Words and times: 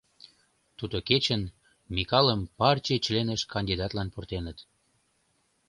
Тудо 0.77 0.97
кечын 1.07 1.41
Микалым 1.95 2.41
партий 2.59 2.99
членыш 3.05 3.41
кандидатлан 3.53 4.07
пуртеныт. 4.13 4.57